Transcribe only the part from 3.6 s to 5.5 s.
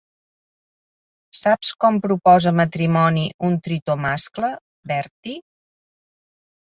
tritó mascle, Bertie?